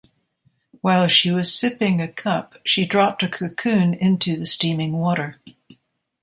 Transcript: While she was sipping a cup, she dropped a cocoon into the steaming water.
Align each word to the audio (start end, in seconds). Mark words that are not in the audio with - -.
While 0.81 1.07
she 1.09 1.29
was 1.29 1.53
sipping 1.53 2.01
a 2.01 2.07
cup, 2.07 2.55
she 2.65 2.87
dropped 2.87 3.21
a 3.21 3.29
cocoon 3.29 3.93
into 3.93 4.35
the 4.35 4.47
steaming 4.47 4.93
water. 4.93 5.39